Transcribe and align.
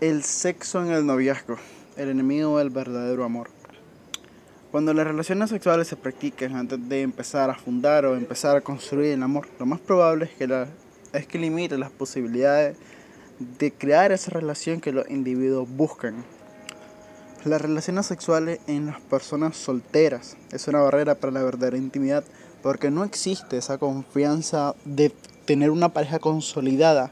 El 0.00 0.22
sexo 0.22 0.80
en 0.80 0.92
el 0.92 1.04
noviazgo, 1.04 1.56
el 1.96 2.08
enemigo 2.08 2.58
del 2.58 2.70
verdadero 2.70 3.24
amor. 3.24 3.50
Cuando 4.70 4.94
las 4.94 5.04
relaciones 5.04 5.50
sexuales 5.50 5.88
se 5.88 5.96
practican 5.96 6.54
antes 6.54 6.88
de 6.88 7.02
empezar 7.02 7.50
a 7.50 7.56
fundar 7.56 8.06
o 8.06 8.14
empezar 8.14 8.56
a 8.56 8.60
construir 8.60 9.10
el 9.10 9.22
amor, 9.24 9.48
lo 9.58 9.66
más 9.66 9.80
probable 9.80 10.26
es 10.26 10.30
que, 10.30 10.46
la, 10.46 10.68
es 11.12 11.26
que 11.26 11.40
limite 11.40 11.76
las 11.78 11.90
posibilidades 11.90 12.76
de 13.58 13.72
crear 13.72 14.12
esa 14.12 14.30
relación 14.30 14.80
que 14.80 14.92
los 14.92 15.10
individuos 15.10 15.68
buscan. 15.68 16.24
Las 17.44 17.60
relaciones 17.60 18.06
sexuales 18.06 18.60
en 18.68 18.86
las 18.86 19.00
personas 19.00 19.56
solteras 19.56 20.36
es 20.52 20.68
una 20.68 20.78
barrera 20.78 21.16
para 21.16 21.32
la 21.32 21.42
verdadera 21.42 21.76
intimidad 21.76 22.22
porque 22.62 22.92
no 22.92 23.02
existe 23.02 23.56
esa 23.56 23.78
confianza 23.78 24.76
de 24.84 25.10
tener 25.44 25.70
una 25.70 25.88
pareja 25.88 26.20
consolidada 26.20 27.10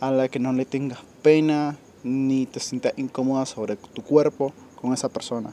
a 0.00 0.10
la 0.10 0.28
que 0.28 0.38
no 0.38 0.52
le 0.52 0.66
tengas 0.66 0.98
pena, 1.22 1.78
ni 2.02 2.46
te 2.46 2.60
sientas 2.60 2.92
incómoda 2.96 3.46
sobre 3.46 3.76
tu 3.76 4.02
cuerpo 4.02 4.52
con 4.80 4.92
esa 4.92 5.08
persona. 5.08 5.52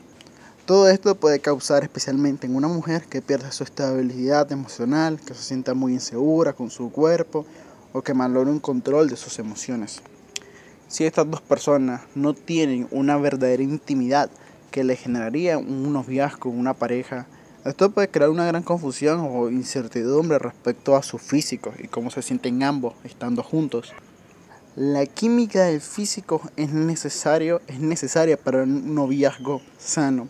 Todo 0.66 0.90
esto 0.90 1.16
puede 1.16 1.40
causar 1.40 1.84
especialmente 1.84 2.46
en 2.46 2.56
una 2.56 2.68
mujer 2.68 3.04
que 3.10 3.22
pierda 3.22 3.52
su 3.54 3.64
estabilidad 3.64 4.52
emocional, 4.52 5.20
que 5.20 5.34
se 5.34 5.44
sienta 5.44 5.74
muy 5.74 5.94
insegura 5.94 6.54
con 6.54 6.70
su 6.70 6.92
cuerpo 6.92 7.46
o 7.94 8.02
que 8.02 8.14
malogre 8.14 8.52
un 8.52 8.60
control 8.60 9.10
de 9.10 9.16
sus 9.16 9.40
emociones. 9.40 10.02
Si 10.90 11.06
estas 11.06 11.30
dos 11.30 11.42
personas 11.42 12.02
no 12.16 12.34
tienen 12.34 12.88
una 12.92 13.18
verdadera 13.18 13.64
intimidad 13.64 14.30
que 14.72 14.84
le 14.84 14.96
generaría 14.96 15.58
un 15.58 15.94
noviazgo, 15.94 16.50
una 16.50 16.74
pareja, 16.74 17.28
esto 17.66 17.90
puede 17.92 18.10
crear 18.10 18.30
una 18.30 18.46
gran 18.46 18.64
confusión 18.64 19.20
o 19.30 19.50
incertidumbre 19.50 20.40
respecto 20.40 20.96
a 20.96 21.04
su 21.04 21.18
físico 21.18 21.74
y 21.80 21.88
cómo 21.88 22.12
se 22.12 22.22
sienten 22.22 22.64
ambos 22.64 22.94
estando 23.04 23.44
juntos. 23.44 23.94
La 24.80 25.08
química 25.08 25.64
del 25.64 25.82
físico 25.82 26.40
es, 26.56 26.72
necesario, 26.72 27.64
es 27.66 27.80
necesaria 27.80 28.38
para 28.38 28.62
un 28.62 28.94
noviazgo 28.94 29.60
sano, 29.80 30.28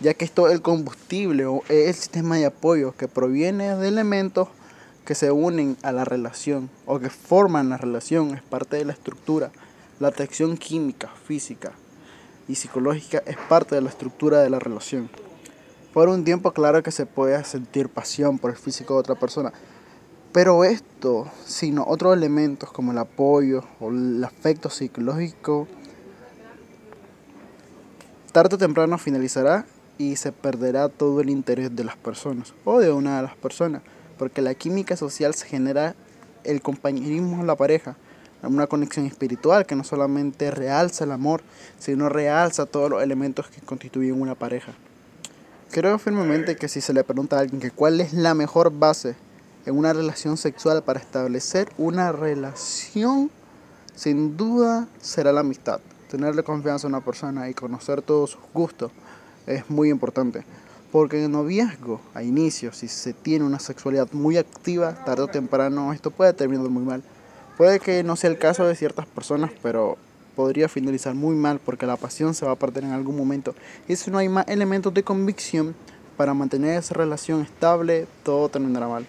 ya 0.00 0.12
que 0.14 0.24
es 0.24 0.32
el 0.36 0.60
combustible 0.60 1.46
o 1.46 1.62
el 1.68 1.94
sistema 1.94 2.36
de 2.36 2.46
apoyo 2.46 2.96
que 2.96 3.06
proviene 3.06 3.76
de 3.76 3.86
elementos 3.86 4.48
que 5.04 5.14
se 5.14 5.30
unen 5.30 5.76
a 5.84 5.92
la 5.92 6.04
relación 6.04 6.68
o 6.84 6.98
que 6.98 7.10
forman 7.10 7.68
la 7.68 7.76
relación, 7.76 8.34
es 8.34 8.42
parte 8.42 8.76
de 8.76 8.86
la 8.86 8.92
estructura. 8.92 9.52
La 10.00 10.08
atracción 10.08 10.56
química, 10.56 11.08
física 11.24 11.70
y 12.48 12.56
psicológica 12.56 13.22
es 13.24 13.36
parte 13.36 13.76
de 13.76 13.82
la 13.82 13.90
estructura 13.90 14.40
de 14.40 14.50
la 14.50 14.58
relación. 14.58 15.08
Por 15.94 16.08
un 16.08 16.24
tiempo, 16.24 16.50
claro 16.50 16.82
que 16.82 16.90
se 16.90 17.06
puede 17.06 17.44
sentir 17.44 17.88
pasión 17.88 18.40
por 18.40 18.50
el 18.50 18.56
físico 18.56 18.94
de 18.94 19.00
otra 19.00 19.14
persona, 19.14 19.52
pero 20.32 20.64
esto, 20.64 21.28
sino 21.44 21.84
otros 21.86 22.16
elementos 22.16 22.70
como 22.70 22.92
el 22.92 22.98
apoyo 22.98 23.64
o 23.80 23.90
el 23.90 24.22
afecto 24.22 24.70
psicológico, 24.70 25.66
tarde 28.32 28.54
o 28.54 28.58
temprano 28.58 28.96
finalizará 28.96 29.66
y 29.98 30.16
se 30.16 30.30
perderá 30.30 30.88
todo 30.88 31.20
el 31.20 31.30
interés 31.30 31.74
de 31.74 31.84
las 31.84 31.96
personas 31.96 32.54
o 32.64 32.78
de 32.78 32.92
una 32.92 33.16
de 33.16 33.22
las 33.24 33.36
personas, 33.36 33.82
porque 34.18 34.40
la 34.40 34.54
química 34.54 34.96
social 34.96 35.34
se 35.34 35.46
genera 35.46 35.96
el 36.44 36.62
compañerismo 36.62 37.40
en 37.40 37.46
la 37.46 37.56
pareja, 37.56 37.96
una 38.42 38.68
conexión 38.68 39.06
espiritual 39.06 39.66
que 39.66 39.74
no 39.74 39.84
solamente 39.84 40.50
realza 40.50 41.04
el 41.04 41.12
amor, 41.12 41.42
sino 41.78 42.08
realza 42.08 42.66
todos 42.66 42.88
los 42.88 43.02
elementos 43.02 43.48
que 43.48 43.60
constituyen 43.60 44.20
una 44.20 44.34
pareja. 44.34 44.72
Creo 45.70 45.98
firmemente 45.98 46.56
que 46.56 46.68
si 46.68 46.80
se 46.80 46.94
le 46.94 47.04
pregunta 47.04 47.36
a 47.36 47.40
alguien 47.40 47.60
que 47.60 47.70
cuál 47.70 48.00
es 48.00 48.12
la 48.12 48.34
mejor 48.34 48.72
base 48.72 49.16
en 49.66 49.76
una 49.76 49.92
relación 49.92 50.36
sexual 50.36 50.82
para 50.82 51.00
establecer 51.00 51.70
una 51.78 52.12
relación, 52.12 53.30
sin 53.94 54.36
duda 54.36 54.88
será 55.00 55.32
la 55.32 55.40
amistad. 55.40 55.80
Tenerle 56.10 56.42
confianza 56.42 56.86
a 56.86 56.88
una 56.88 57.00
persona 57.00 57.48
y 57.48 57.54
conocer 57.54 58.02
todos 58.02 58.30
sus 58.30 58.40
gustos 58.52 58.90
es 59.46 59.68
muy 59.68 59.90
importante. 59.90 60.44
Porque 60.90 61.18
en 61.18 61.24
el 61.26 61.30
noviazgo, 61.30 62.00
a 62.14 62.22
inicio, 62.22 62.72
si 62.72 62.88
se 62.88 63.12
tiene 63.12 63.44
una 63.44 63.60
sexualidad 63.60 64.08
muy 64.12 64.36
activa, 64.38 65.04
tarde 65.04 65.22
o 65.22 65.28
temprano 65.28 65.92
esto 65.92 66.10
puede 66.10 66.32
terminar 66.32 66.68
muy 66.68 66.82
mal. 66.82 67.02
Puede 67.56 67.78
que 67.78 68.02
no 68.02 68.16
sea 68.16 68.30
el 68.30 68.38
caso 68.38 68.66
de 68.66 68.74
ciertas 68.74 69.06
personas, 69.06 69.52
pero 69.62 69.98
podría 70.34 70.68
finalizar 70.68 71.14
muy 71.14 71.36
mal 71.36 71.60
porque 71.64 71.86
la 71.86 71.96
pasión 71.96 72.34
se 72.34 72.46
va 72.46 72.52
a 72.52 72.56
perder 72.56 72.84
en 72.84 72.92
algún 72.92 73.16
momento. 73.16 73.54
Y 73.86 73.96
si 73.96 74.10
no 74.10 74.18
hay 74.18 74.28
más 74.28 74.48
elementos 74.48 74.92
de 74.94 75.02
convicción 75.02 75.76
para 76.16 76.34
mantener 76.34 76.78
esa 76.78 76.94
relación 76.94 77.42
estable, 77.42 78.06
todo 78.24 78.48
terminará 78.48 78.88
mal. 78.88 79.06